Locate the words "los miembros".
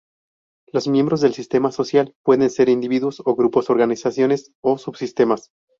0.73-1.21